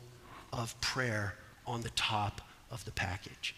[0.52, 1.34] of prayer
[1.66, 3.54] on the top of the package.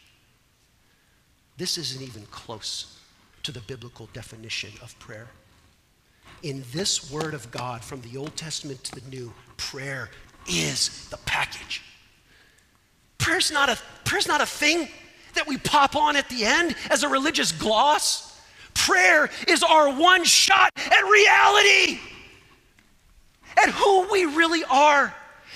[1.57, 2.99] This isn't even close
[3.43, 5.29] to the biblical definition of prayer.
[6.43, 10.11] In this word of God, from the Old Testament to the New, prayer
[10.49, 11.83] is the package.
[13.19, 14.89] Prayer's not a, prayer's not a thing
[15.35, 18.28] that we pop on at the end as a religious gloss.
[18.75, 22.01] Prayer is our one shot at reality,
[23.57, 25.15] at who we really are,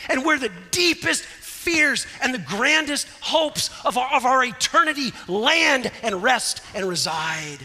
[0.08, 5.90] and where the deepest fears and the grandest hopes of our, of our eternity land
[6.02, 7.58] and rest and reside.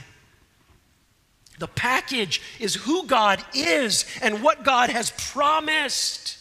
[1.60, 6.38] The package is who God is and what God has promised.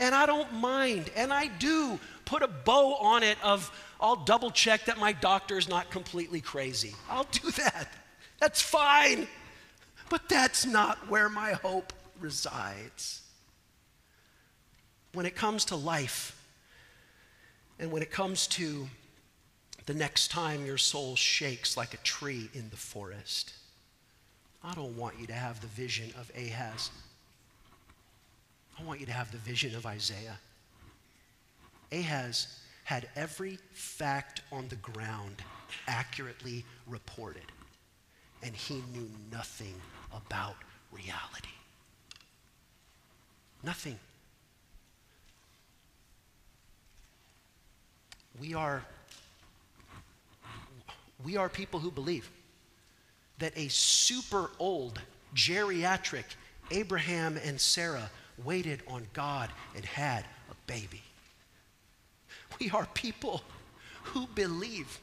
[0.00, 3.70] And I don't mind, and I do put a bow on it of
[4.00, 6.94] I'll double check that my doctor is not completely crazy.
[7.08, 7.88] I'll do that.
[8.40, 9.28] That's fine.
[10.08, 13.22] But that's not where my hope resides.
[15.12, 16.36] When it comes to life,
[17.78, 18.88] and when it comes to
[19.86, 23.52] the next time your soul shakes like a tree in the forest,
[24.62, 26.90] I don't want you to have the vision of Ahaz.
[28.78, 30.38] I want you to have the vision of Isaiah.
[31.92, 35.42] Ahaz had every fact on the ground
[35.86, 37.44] accurately reported,
[38.42, 39.74] and he knew nothing
[40.14, 40.56] about
[40.90, 41.48] reality.
[43.62, 43.98] Nothing.
[48.40, 48.82] We are,
[51.22, 52.30] we are people who believe
[53.38, 55.00] that a super old,
[55.34, 56.24] geriatric
[56.70, 58.10] Abraham and Sarah
[58.44, 61.02] waited on God and had a baby.
[62.60, 63.42] We are people
[64.04, 65.00] who believe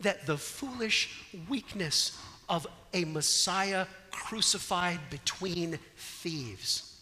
[0.00, 2.18] that the foolish weakness
[2.48, 7.00] of a Messiah crucified between thieves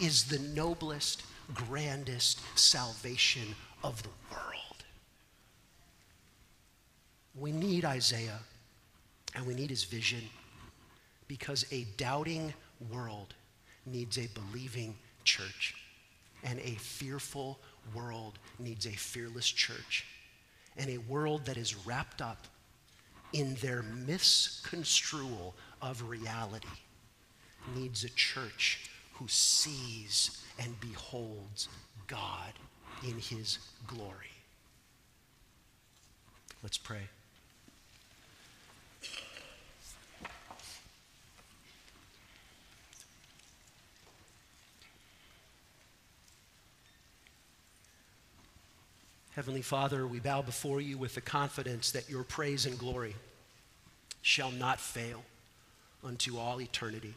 [0.00, 1.24] is the noblest,
[1.54, 4.84] grandest salvation of the world.
[7.34, 8.40] We need Isaiah
[9.34, 10.22] and we need his vision
[11.26, 12.52] because a doubting
[12.90, 13.34] world
[13.86, 15.74] needs a believing church,
[16.44, 17.58] and a fearful
[17.94, 20.06] world needs a fearless church.
[20.76, 22.46] And a world that is wrapped up
[23.32, 26.68] in their misconstrual of reality
[27.74, 31.68] needs a church who sees and beholds
[32.06, 32.52] God
[33.06, 34.30] in his glory.
[36.62, 37.08] Let's pray.
[49.34, 53.16] Heavenly Father, we bow before you with the confidence that your praise and glory
[54.20, 55.24] shall not fail
[56.04, 57.14] unto all eternity.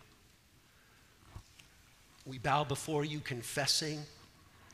[2.25, 3.99] We bow before you confessing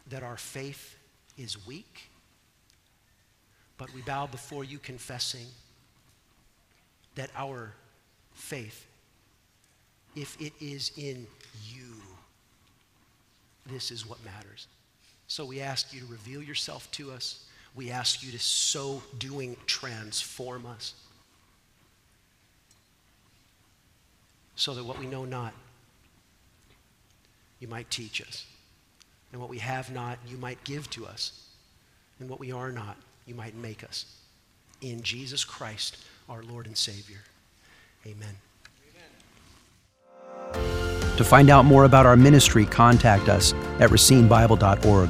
[0.09, 0.95] that our faith
[1.35, 2.09] is weak,
[3.77, 5.47] but we bow before you confessing
[7.15, 7.73] that our
[8.33, 8.85] faith,
[10.15, 11.25] if it is in
[11.67, 11.95] you,
[13.65, 14.67] this is what matters.
[15.31, 17.45] So we ask you to reveal yourself to us.
[17.73, 20.93] We ask you to, so doing, transform us.
[24.57, 25.53] So that what we know not,
[27.61, 28.45] you might teach us.
[29.31, 31.47] And what we have not, you might give to us.
[32.19, 34.05] And what we are not, you might make us.
[34.81, 35.95] In Jesus Christ,
[36.27, 37.19] our Lord and Savior.
[38.05, 38.35] Amen.
[41.15, 45.09] To find out more about our ministry, contact us at racinebible.org.